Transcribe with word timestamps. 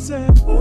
exit. 0.00 0.59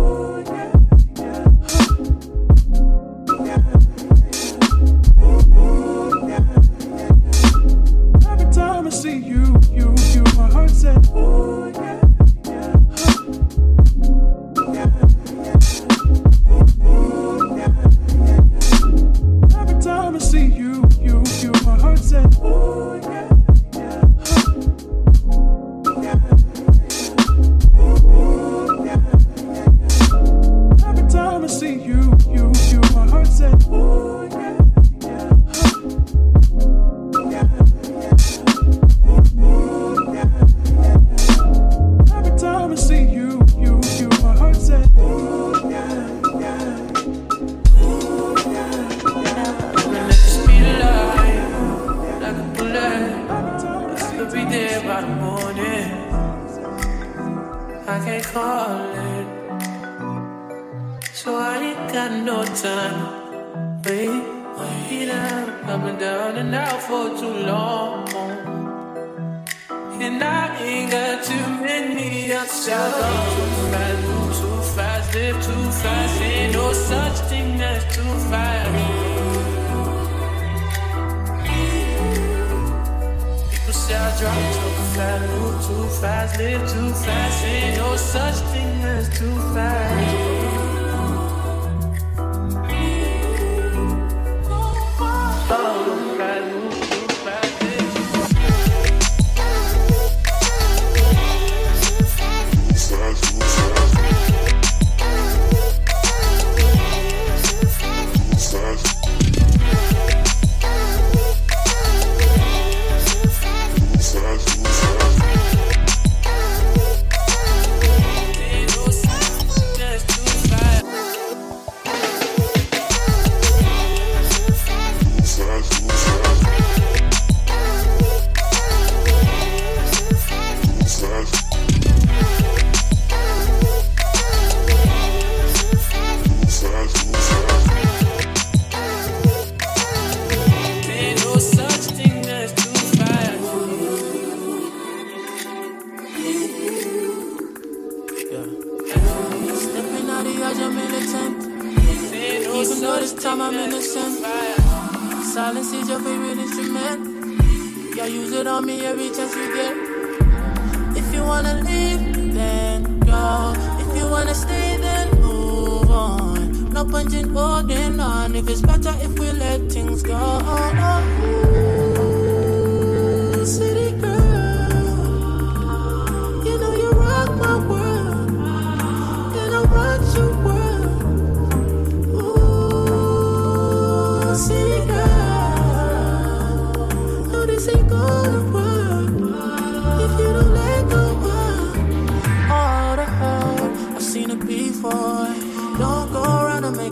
drop 84.17 84.33
too 84.33 84.69
fast, 84.95 85.29
move 85.29 85.65
too 85.67 85.87
fast, 86.01 86.37
live 86.39 86.61
too 86.71 86.89
fast. 86.93 87.45
Ain't 87.45 87.77
no 87.77 87.95
such 87.95 88.35
thing 88.51 88.83
as 88.83 89.09
too 89.17 89.35
fast. 89.53 90.38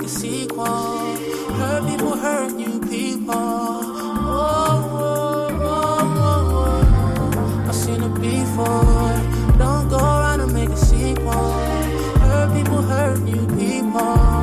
the 0.07 0.19
sequel. 0.19 1.15
Hurt 1.59 1.85
people 1.89 2.15
hurt 2.15 2.53
new 2.53 2.79
people. 2.79 3.35
Oh, 3.35 4.81
oh, 4.91 5.59
oh, 5.61 6.13
oh, 6.55 7.67
I've 7.67 7.75
seen 7.75 8.01
it 8.03 8.15
before. 8.15 9.57
Don't 9.57 9.89
go 9.89 9.97
around 9.97 10.41
and 10.41 10.53
make 10.53 10.69
a 10.69 10.77
sequel. 10.77 11.51
Hurt 12.23 12.53
people 12.55 12.81
hurt 12.81 13.19
new 13.19 13.45
people. 13.57 14.37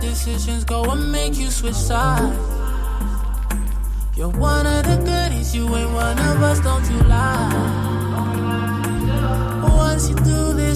decisions 0.00 0.64
go 0.64 0.84
and 0.84 1.10
make 1.10 1.36
you 1.36 1.50
switch 1.50 1.74
sides. 1.74 2.36
You're 4.16 4.28
one 4.28 4.66
of 4.66 4.84
the 4.84 4.96
goodies, 4.96 5.54
you 5.54 5.64
ain't 5.74 5.90
one 5.90 6.18
of 6.18 6.42
us, 6.42 6.60
don't 6.60 6.84
you 6.90 6.98
lie 7.08 7.81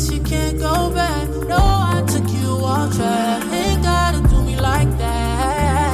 promise 0.06 0.12
you 0.12 0.20
can't 0.22 0.58
go 0.58 0.90
back. 0.90 1.28
No, 1.48 1.56
I 1.56 2.04
took 2.06 2.28
you 2.30 2.64
off 2.64 2.94
track. 2.96 3.42
Ain't 3.52 3.82
gotta 3.82 4.20
do 4.28 4.42
me 4.42 4.56
like 4.56 4.88
that. 4.98 5.92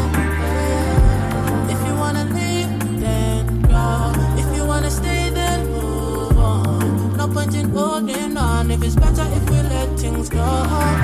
If 1.70 1.86
you 1.86 1.94
wanna 1.94 2.24
leave, 2.24 3.00
then 3.00 3.62
go. 3.62 4.12
If 4.36 4.56
you 4.56 4.64
wanna 4.66 4.90
stay, 4.90 5.30
then 5.30 5.66
move 5.70 6.38
on. 6.38 7.16
No 7.16 7.28
point 7.28 7.54
in 7.54 7.70
holding 7.70 8.36
on 8.36 8.70
if 8.70 8.82
it's 8.82 8.96
better 8.96 9.26
if 9.36 9.50
we 9.50 9.56
let 9.56 9.98
things 9.98 10.28
go. 10.28 11.01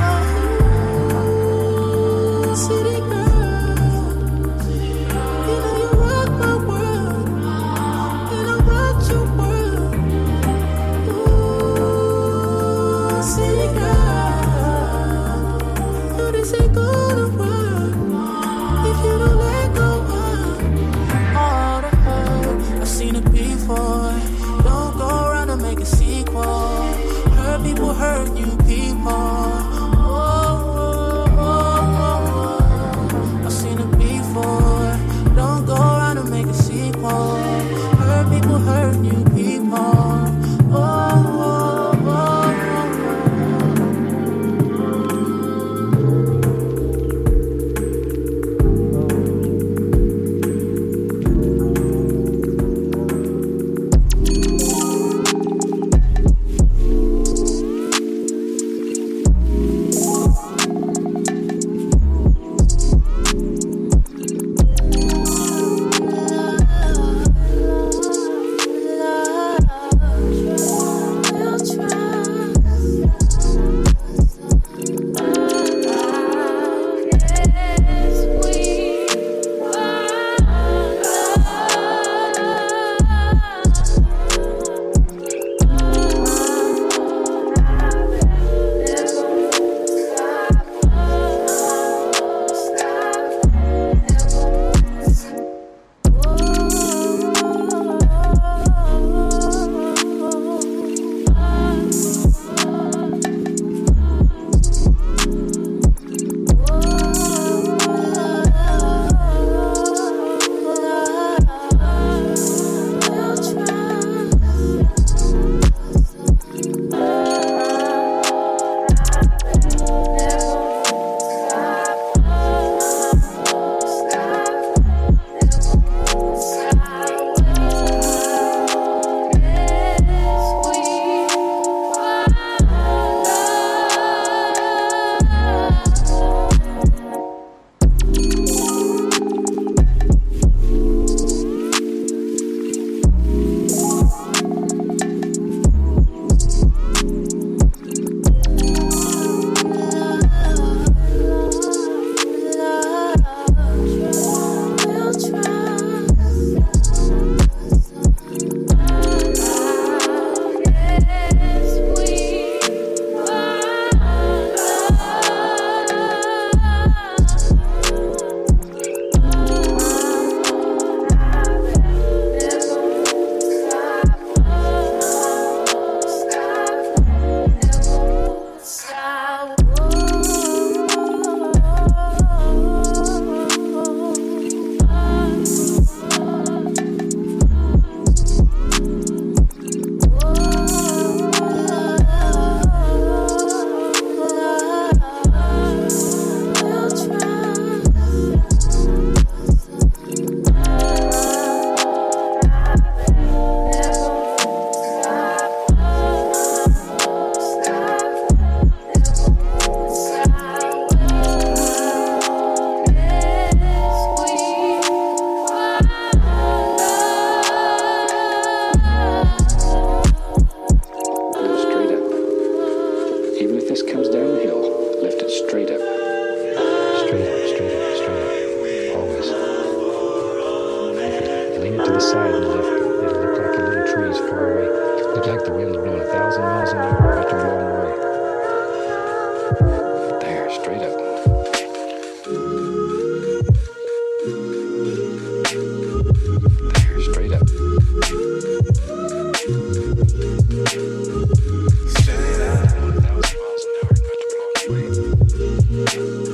'Em 255.86 256.27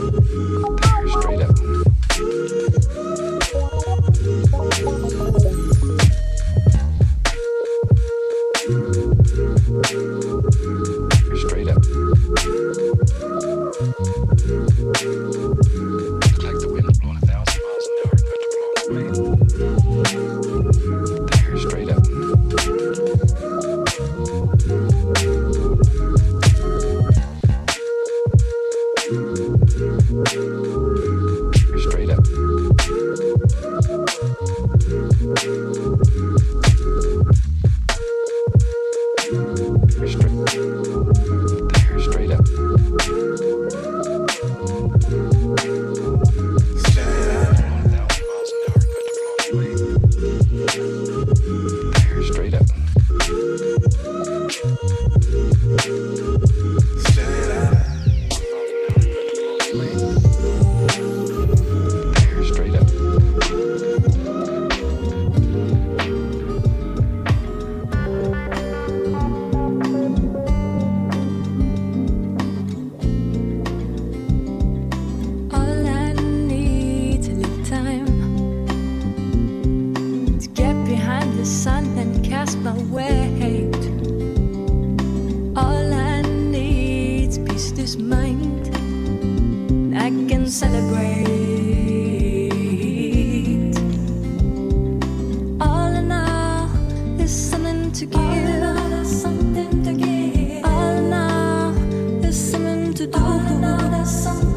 something 103.25 103.63
to 103.63 104.54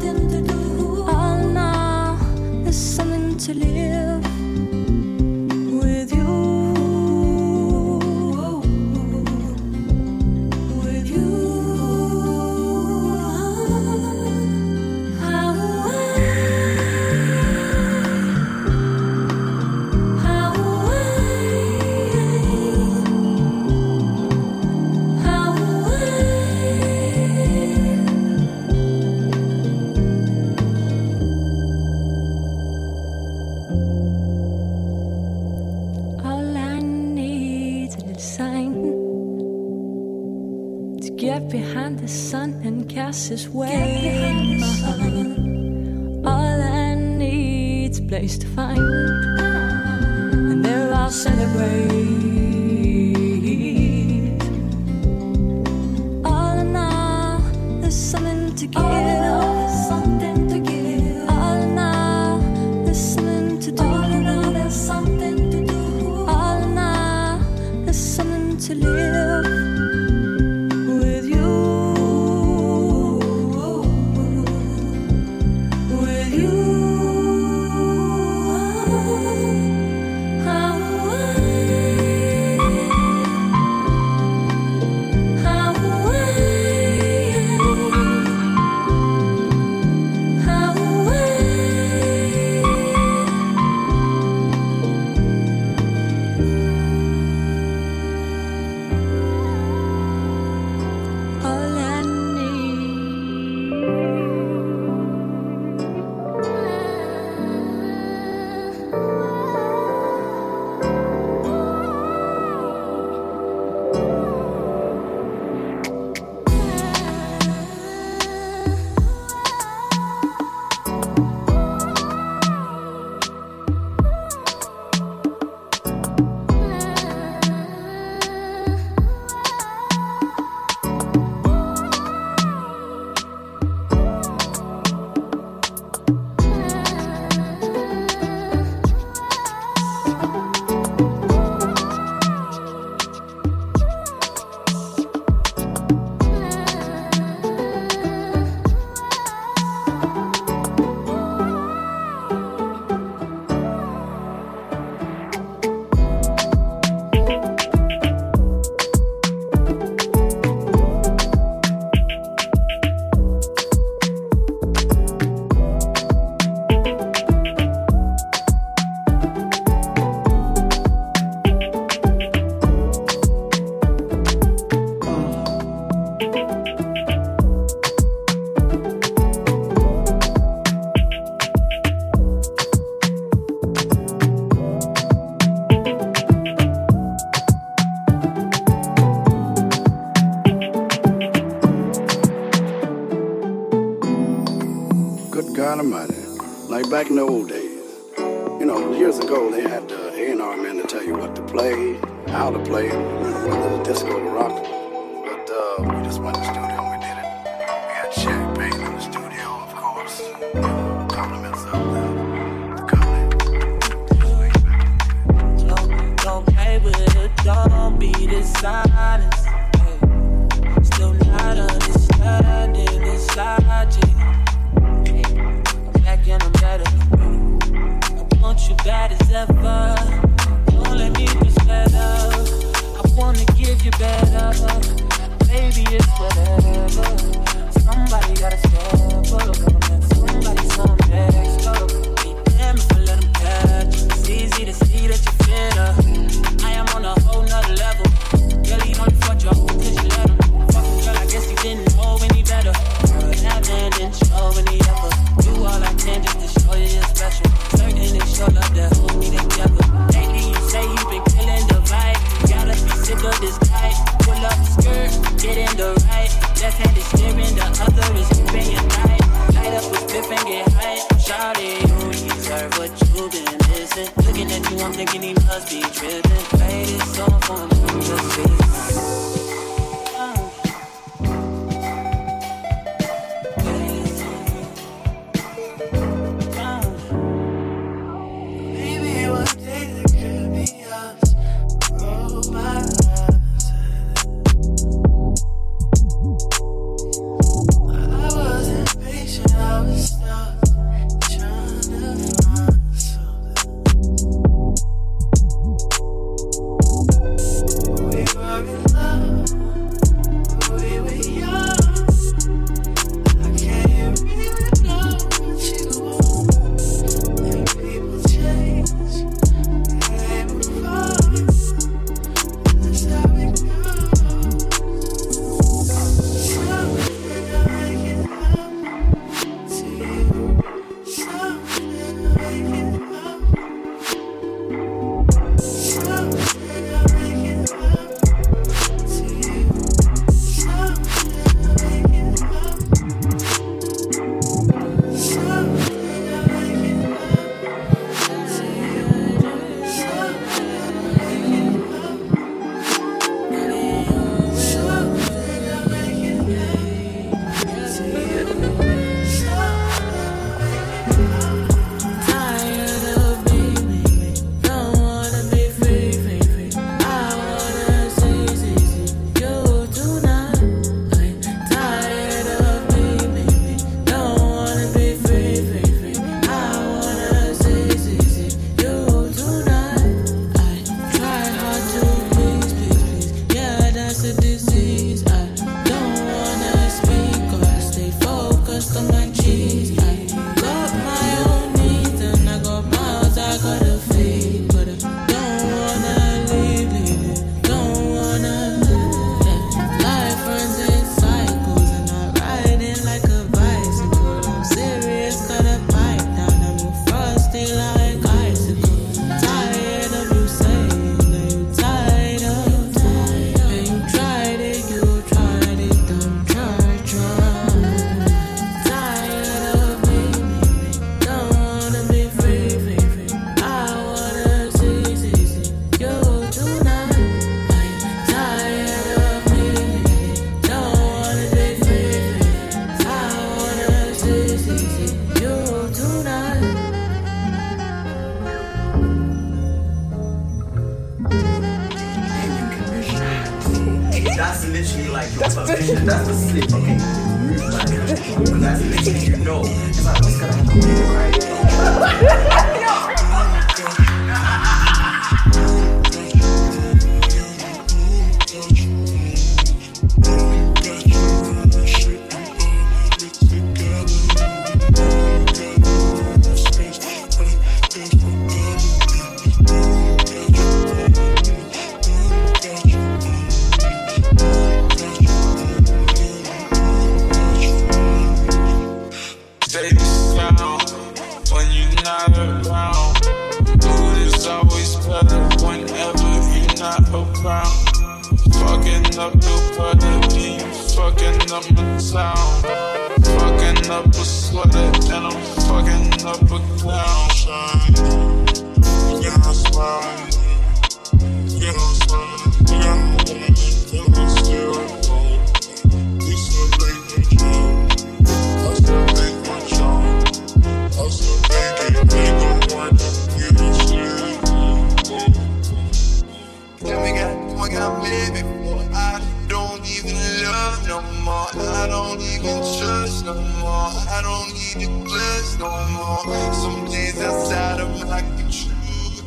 love 520.50 520.88
no 520.88 521.00
more. 521.24 521.48
I 521.54 521.86
don't 521.88 522.20
even 522.20 522.58
trust 522.78 523.24
no 523.24 523.34
more. 523.34 523.90
I 524.16 524.20
don't 524.22 524.52
need 524.54 524.86
to 524.86 525.04
bless 525.04 525.58
no 525.58 525.70
more. 525.96 526.22
Some 526.54 526.84
days 526.86 527.20
outside 527.20 527.80
of 527.80 527.90
my 528.08 528.20
control. 528.36 529.26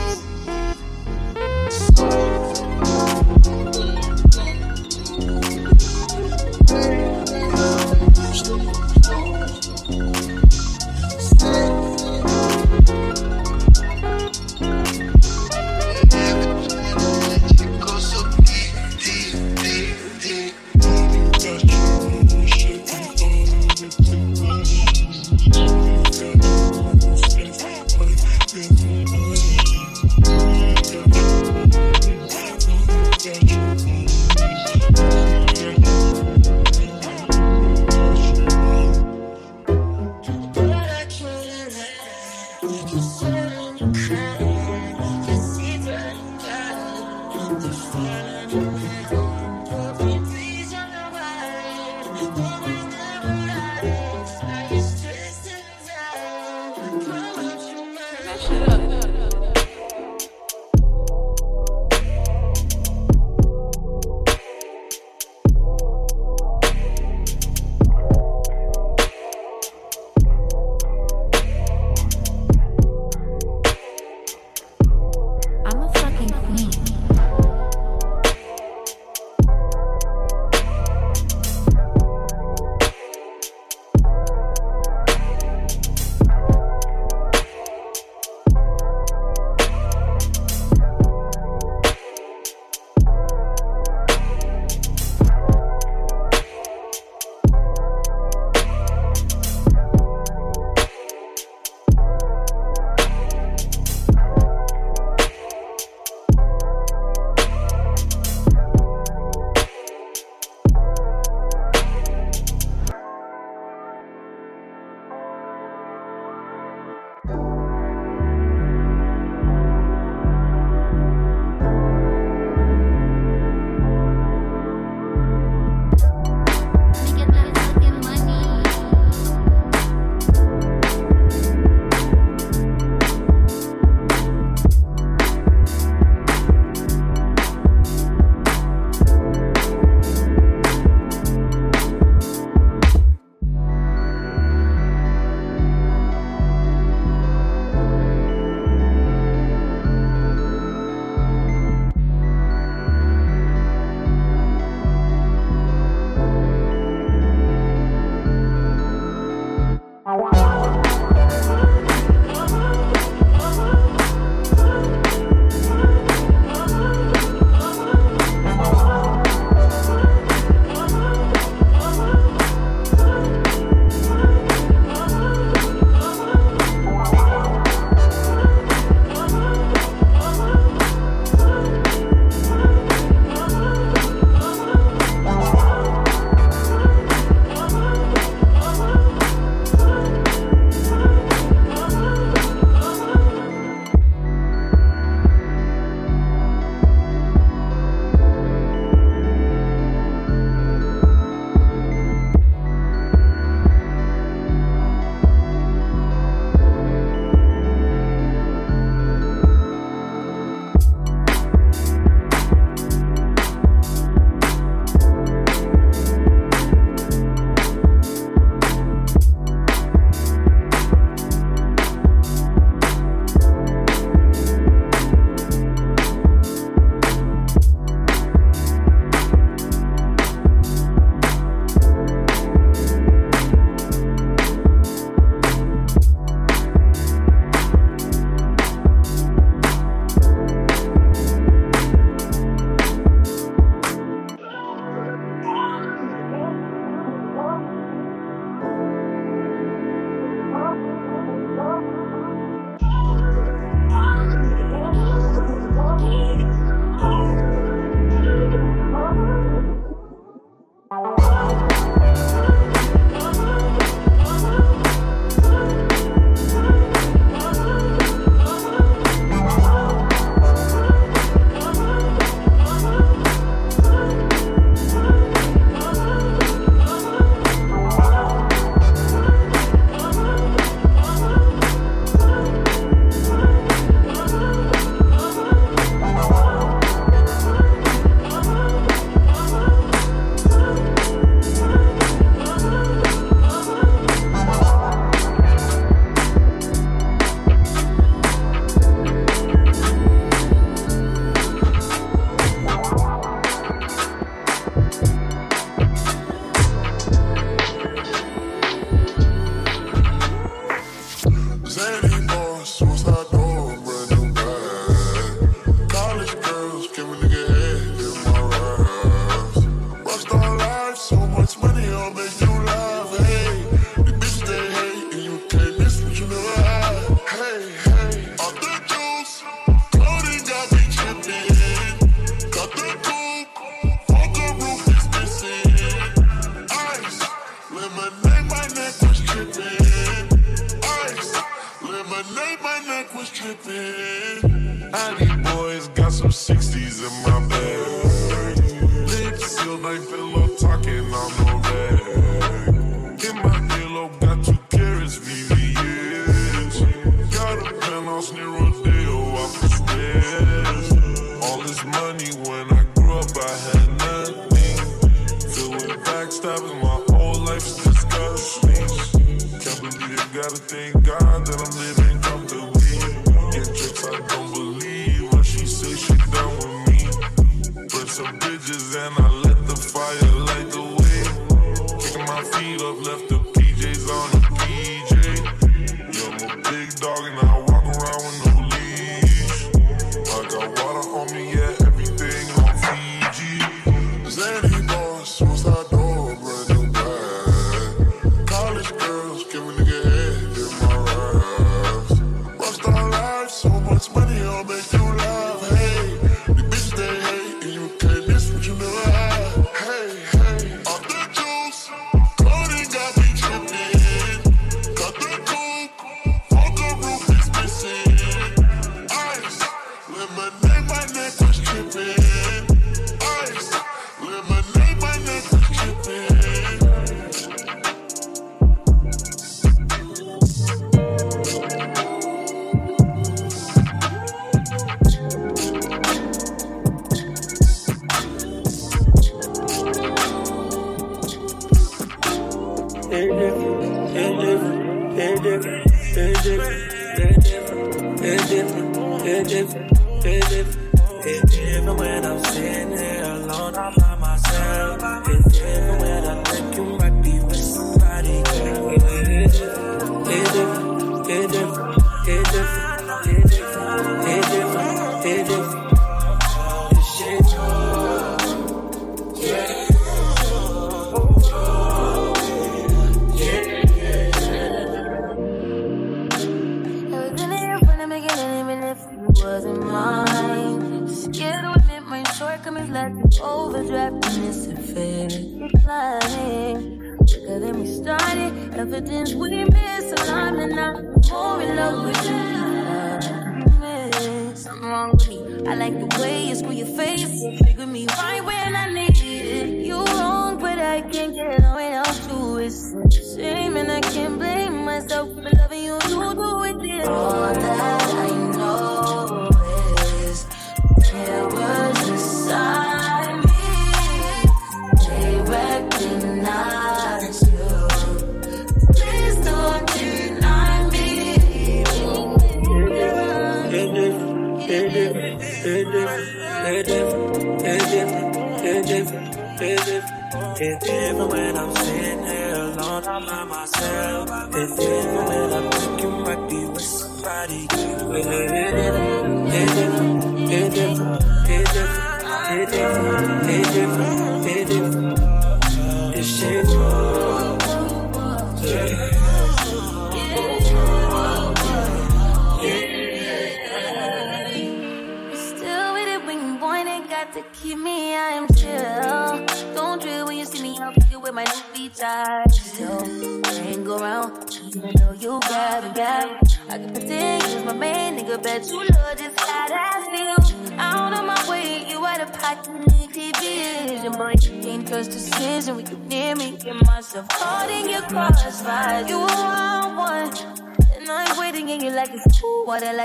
life, 403.47 403.53
so 403.53 403.69
much 403.69 404.13
money, 404.13 404.41
I'll 404.41 404.63
make 404.63 404.91
you 404.91 404.99
laugh. 404.99 405.46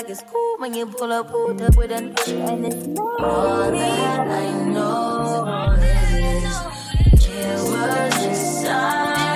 like 0.03 0.11
it's 0.11 0.23
cool 0.23 0.57
when 0.59 0.75
you 0.75 0.87
pull 0.87 1.13
up, 1.13 1.31
pulled 1.31 1.63
up 1.63 1.77
with 1.77 1.93
a 1.93 1.97
nigga 1.97 2.49
and 2.49 2.67
it's 2.67 2.99
all 2.99 3.71
that 3.71 4.27
I 4.27 4.65
know. 4.65 5.77
Is, 5.79 7.29
it 7.29 7.71
was 7.71 8.23
just 8.23 8.63
silence. 8.63 9.32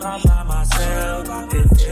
Down 0.00 0.04
all 0.04 0.20
by 0.24 0.42
myself. 0.42 1.54
If 1.54 1.83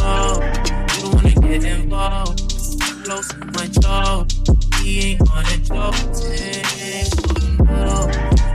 I'm. 0.00 0.42
You 0.94 1.02
don't 1.02 1.14
wanna 1.14 1.34
get 1.34 1.64
involved. 1.64 2.38
Close 3.04 3.28
to 3.28 3.46
my 3.54 3.66
jaw. 3.80 4.24
He 4.82 5.00
ain't 5.00 5.20
gonna 5.26 5.56
joke. 5.58 5.94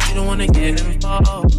You 0.08 0.16
don't 0.16 0.28
wanna 0.28 0.48
get 0.48 0.80
involved. 0.82 1.53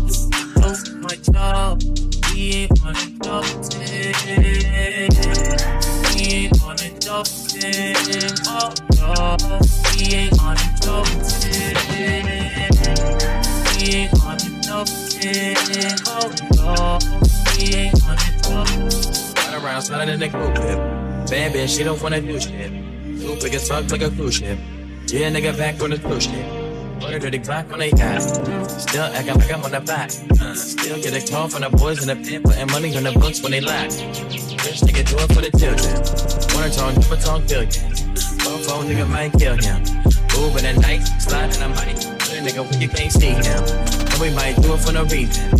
In 20.14 20.20
the 20.20 20.28
coupe 20.28 20.58
whip. 20.58 20.78
Bad 21.28 21.52
bitch, 21.52 21.76
she 21.76 21.82
don't 21.82 22.00
wanna 22.00 22.20
do 22.20 22.38
shit. 22.38 22.70
Too 23.20 23.36
big 23.42 23.54
as 23.54 23.68
fuck 23.68 23.90
like 23.90 24.02
a 24.02 24.10
cruise 24.10 24.36
ship. 24.36 24.58
Yeah, 25.08 25.30
nigga 25.30 25.56
back 25.58 25.82
on 25.82 25.90
the 25.90 25.98
cruise 25.98 26.24
ship. 26.24 26.46
A 27.02 27.18
dirty 27.18 27.38
clock 27.40 27.70
on 27.72 27.80
they 27.80 27.90
ass. 27.92 28.38
Still 28.82 29.04
acting 29.04 29.34
like 29.34 29.52
I'm 29.52 29.62
on 29.64 29.72
the 29.72 29.80
back. 29.80 30.10
Uh, 30.40 30.54
still 30.54 31.02
get 31.02 31.12
a 31.12 31.32
call 31.32 31.48
from 31.48 31.62
the 31.62 31.70
boys 31.70 32.00
in 32.00 32.08
the 32.08 32.16
pit, 32.16 32.44
putting 32.44 32.66
money 32.68 32.96
on 32.96 33.02
the 33.02 33.12
books 33.12 33.42
when 33.42 33.52
they 33.52 33.60
lack. 33.60 33.90
Rich 33.90 34.80
nigga 34.86 35.02
do 35.10 35.16
it 35.18 35.28
for 35.34 35.42
the 35.42 35.50
children. 35.58 35.94
Wanna 36.54 36.70
talk, 36.70 36.94
never 36.96 37.16
talk 37.16 37.46
billions. 37.48 38.00
Phone 38.42 38.62
phone 38.62 38.84
nigga 38.86 39.08
might 39.10 39.32
kill 39.32 39.56
him. 39.58 39.82
Moving 40.38 40.64
at 40.64 40.78
night, 40.78 41.02
sliding 41.18 41.60
a 41.60 41.68
mic. 41.68 41.98
Good 42.30 42.42
nigga 42.46 42.62
when 42.70 42.80
you 42.80 42.88
can't 42.88 43.10
see 43.10 43.34
him. 43.34 43.62
And 44.10 44.18
we 44.22 44.30
might 44.30 44.54
do 44.62 44.74
it 44.74 44.80
for 44.80 44.92
no 44.92 45.04
reason. 45.04 45.50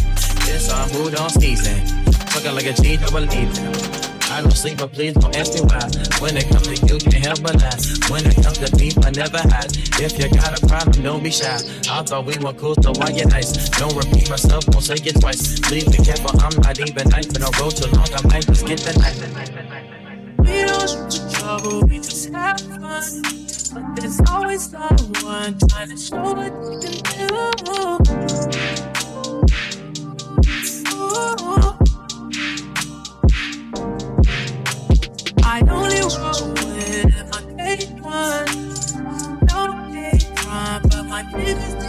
This 0.46 0.70
our 0.70 0.86
mood 0.92 1.16
on 1.16 1.30
season. 1.30 2.04
Fucking 2.30 2.54
like 2.54 2.66
a 2.66 2.72
G, 2.72 2.96
don't. 2.96 4.03
I 4.34 4.40
don't 4.40 4.50
sleep, 4.50 4.78
but 4.78 4.90
please 4.92 5.12
don't 5.14 5.36
ask 5.36 5.54
me 5.54 5.60
why. 5.60 5.78
When 6.18 6.36
it 6.36 6.48
comes 6.50 6.66
to 6.66 6.74
you, 6.74 6.98
can't 6.98 7.24
help 7.24 7.40
but 7.42 7.54
laugh. 7.54 8.10
When 8.10 8.26
it 8.26 8.34
comes 8.34 8.58
to 8.58 8.76
beef, 8.76 8.98
I 9.06 9.10
never 9.10 9.38
hide. 9.38 9.70
If 10.02 10.18
you 10.18 10.28
got 10.28 10.60
a 10.60 10.66
problem, 10.66 11.04
don't 11.04 11.22
be 11.22 11.30
shy. 11.30 11.54
I 11.88 12.02
thought 12.02 12.26
we 12.26 12.36
were 12.42 12.52
cool, 12.54 12.74
so 12.82 12.90
why 12.98 13.10
you 13.10 13.26
nice? 13.26 13.52
Don't 13.78 13.94
repeat 13.94 14.28
myself, 14.28 14.66
won't 14.74 14.82
say 14.82 14.94
it 14.94 15.20
twice. 15.20 15.60
Please 15.60 15.84
be 15.84 16.02
careful, 16.02 16.34
I'm 16.42 16.50
not 16.62 16.80
even 16.80 17.08
nice. 17.10 17.26
Been 17.26 17.44
on 17.44 17.52
road 17.60 17.76
too 17.76 17.88
long, 17.94 18.10
I 18.10 18.26
might 18.26 18.44
just 18.44 18.66
get 18.66 18.80
the 18.80 18.98
knife. 18.98 19.22
We 20.42 20.64
don't 20.66 21.10
to 21.12 21.30
trouble, 21.30 21.82
we 21.86 21.98
just 21.98 22.32
have 22.32 22.60
fun. 22.60 23.22
But 23.72 24.00
there's 24.02 24.18
always 24.28 24.68
someone 24.68 25.58
trying 25.68 25.90
to 25.90 25.96
show 25.96 26.34
what 26.34 26.50
you 26.82 27.02
can 27.04 27.28
do. 27.28 28.93
It 41.36 41.58
is 41.58 41.83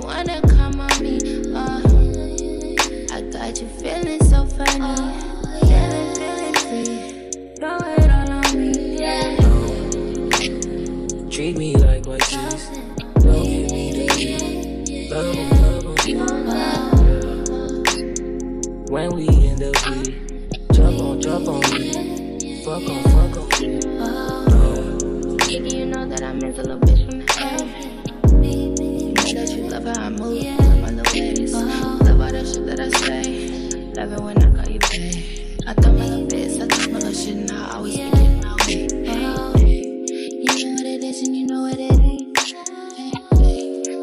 you 0.00 0.06
wanna 0.06 0.40
come 0.42 0.80
on 0.80 1.02
me. 1.02 1.18
Uh, 1.54 1.80
I 3.12 3.20
got 3.22 3.60
you 3.60 3.68
feeling 3.68 4.22
so 4.24 4.46
funny. 4.46 4.94
Feeling, 5.60 6.14
feeling 6.14 6.54
free. 6.54 6.88
Throw 7.58 7.78
it 7.78 8.10
all 8.10 8.30
on 8.30 8.48
me, 8.56 8.96
yeah. 8.98 9.36
Treat 11.30 11.56
me 11.56 11.74
like 11.76 12.06
what 12.06 12.20
this. 12.20 12.68
Don't 13.20 13.44
get 13.44 13.72
me 13.72 14.06
dirty. 14.06 15.08
Love 15.10 15.36
'em, 15.36 15.50
love 15.62 15.84
'em. 16.08 16.40
When 18.88 19.08
we 19.16 19.28
end 19.28 19.62
up 19.62 19.76
with, 19.88 20.08
jump 20.72 21.00
on, 21.00 21.20
jump 21.20 21.48
on 21.48 21.60
me. 21.72 22.62
Fuck 22.64 22.88
on, 22.88 23.02
fuck 23.02 23.36
on 23.36 23.48
me. 23.60 23.68
Baby, 25.46 25.70
you 25.76 25.86
know 25.86 26.06
that 26.08 26.22
I 26.22 26.32
miss 26.32 26.58
a 26.58 26.62
little 26.62 26.78
bitch 26.78 27.04
from 27.06 27.18
the 27.18 27.26
know 29.34 29.40
that 29.40 29.50
you 29.56 29.59
love 29.84 29.96
how 29.96 30.04
I 30.04 30.08
move, 30.10 30.42
love 30.44 30.80
my 30.80 30.90
little 30.90 31.20
ways. 31.20 31.52
Love 31.54 32.20
all 32.20 32.32
that 32.32 32.46
shit 32.46 32.66
that 32.66 32.80
I 32.80 32.88
say. 32.90 33.48
Love 33.94 34.12
it 34.12 34.20
when 34.20 34.38
I 34.42 34.62
call 34.62 34.72
you 34.72 34.78
babe. 34.78 35.58
I 35.66 35.74
my 35.92 36.06
little 36.06 36.26
bitch, 36.26 36.60
I 36.60 36.66
thought 36.66 36.90
my 36.90 36.98
little 36.98 37.12
shit, 37.12 37.36
and 37.36 37.50
I 37.50 37.74
always 37.76 37.96
be 37.96 38.10
getting 38.10 38.40
my 38.40 38.56
way. 38.56 38.66
You 40.28 40.64
know 40.64 40.74
what 40.74 40.86
it 40.86 41.04
is, 41.04 41.22
and 41.22 41.36
you 41.36 41.46
know 41.46 41.62
what 41.62 41.78
it 41.78 41.92
ain't. 41.92 42.36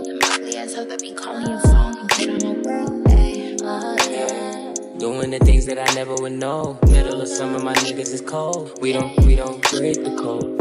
Them 0.07 0.19
ugly 0.23 0.57
ass 0.57 0.73
that 0.73 0.99
be 1.01 1.13
calling 1.13 1.47
your 1.47 1.59
phone 1.59 1.95
on 1.97 2.07
way. 3.03 3.03
Hey, 3.07 3.57
yeah. 3.57 4.73
Doing 4.97 5.31
the 5.31 5.39
things 5.39 5.65
that 5.67 5.77
I 5.77 5.93
never 5.93 6.15
would 6.15 6.33
know. 6.33 6.79
Middle 6.87 7.21
of 7.21 7.27
summer, 7.27 7.59
my 7.59 7.73
niggas 7.75 8.13
is 8.13 8.21
cold. 8.21 8.79
We 8.81 8.93
don't, 8.93 9.15
we 9.25 9.35
don't 9.35 9.61
break 9.71 10.03
the 10.03 10.15
code. 10.15 10.56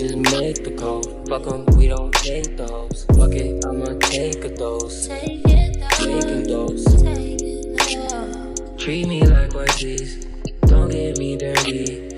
Just 0.00 0.16
make 0.16 0.64
the 0.64 0.70
code. 0.78 1.28
Fuck 1.28 1.46
'em, 1.46 1.66
we 1.76 1.86
don't 1.88 2.10
take 2.14 2.56
those. 2.56 3.04
Fuck 3.18 3.34
it, 3.34 3.62
I'ma 3.66 3.98
take 3.98 4.42
a 4.46 4.48
dose. 4.48 5.08
Take 5.08 5.44
Taking 5.44 6.46
dose. 6.46 6.86
Treat 8.78 9.08
me 9.08 9.20
like 9.26 9.52
this. 9.76 10.24
Don't 10.62 10.88
get 10.90 11.18
me 11.18 11.36
dirty. 11.36 12.08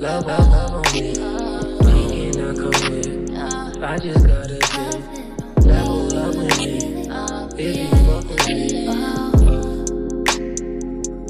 Love, 0.00 0.26
love, 0.26 0.48
love 0.52 0.70
on 0.74 0.92
me. 0.92 1.16
We 1.86 2.02
cannot 2.12 2.56
come 2.60 2.78
with. 2.92 3.82
I 3.82 3.96
just 3.96 4.26
gotta 4.26 4.58
do. 4.58 5.66
Level 5.66 6.18
up 6.18 6.34
with 6.36 6.58
me. 6.58 7.08
If 7.56 7.76
you 7.78 7.88
fuck 8.04 8.28
with 8.28 8.48
me. 8.48 8.84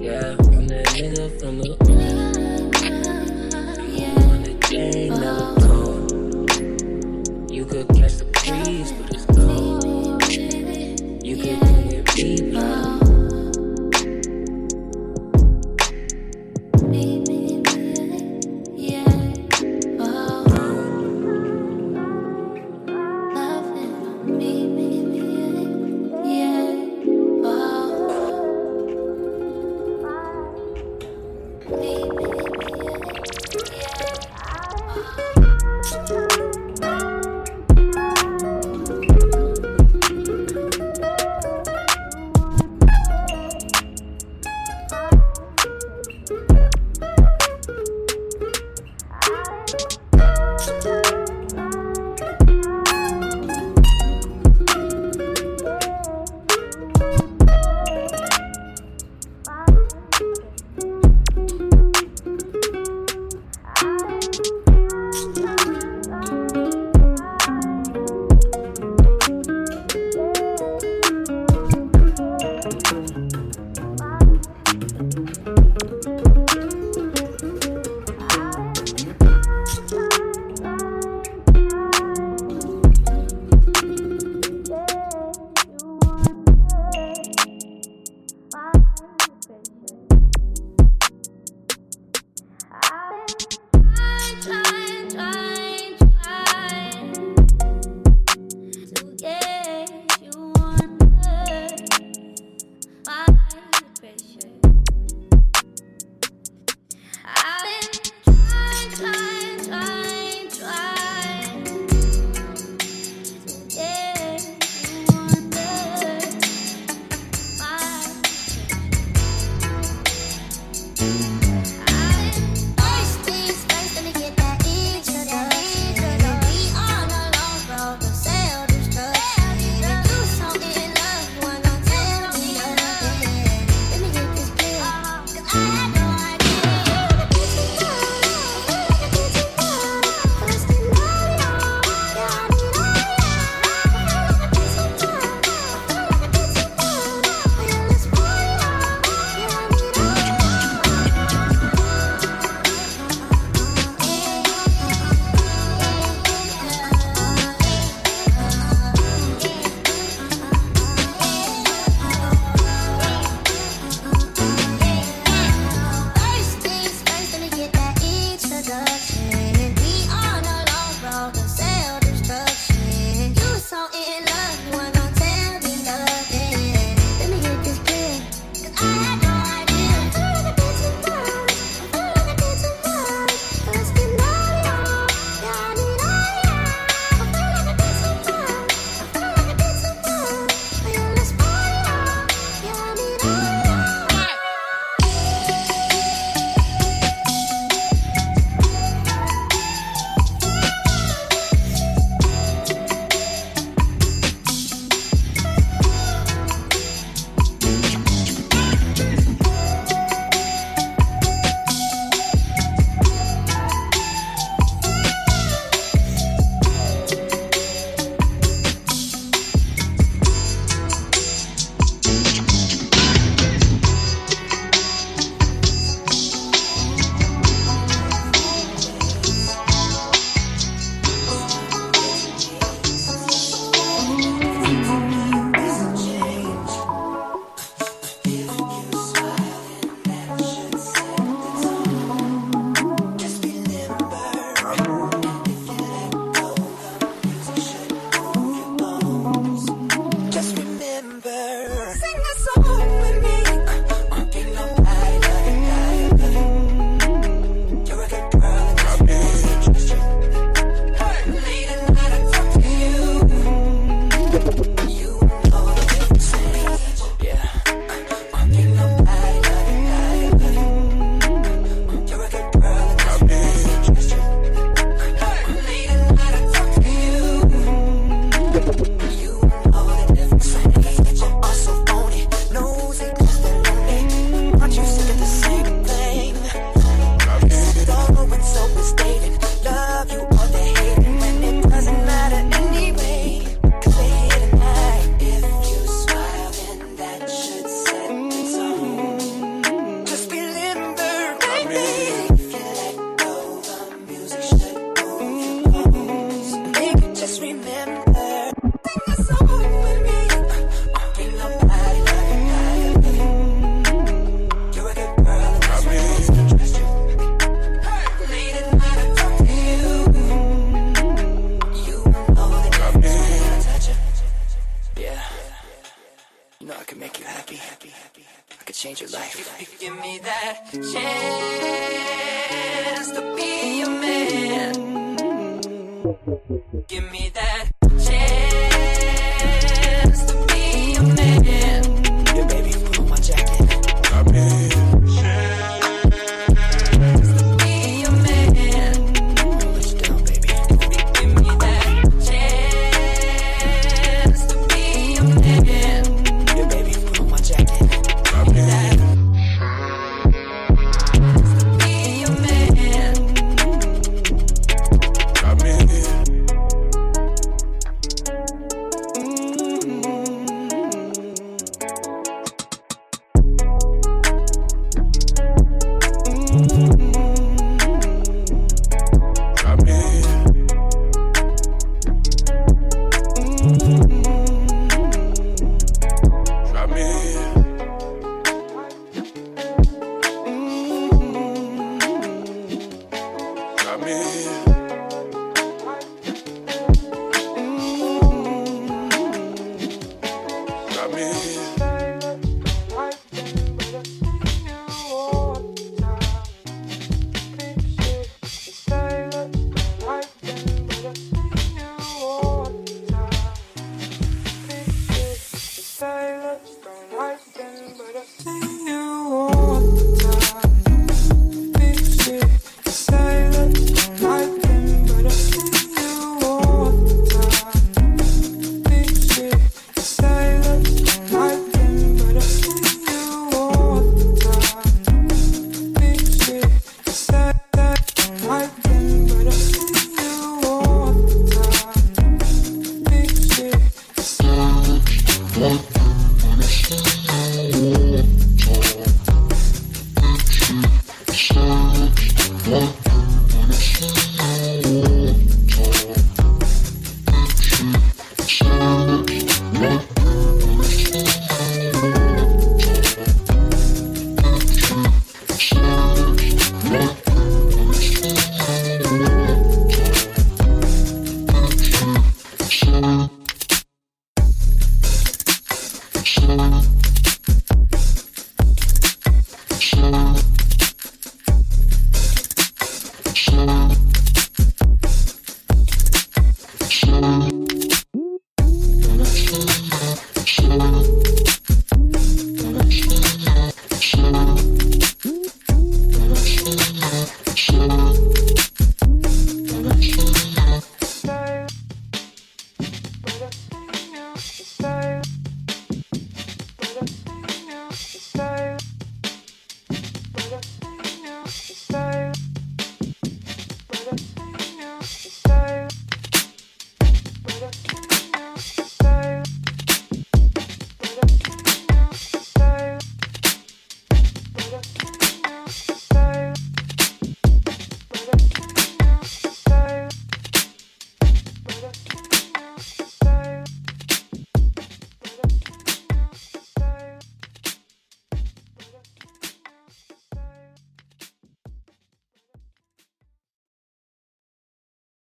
Yeah, 0.04 0.34
I'm 0.56 0.66
that 0.66 0.86
nigga 0.88 1.30
from 1.38 1.58
the 1.60 1.79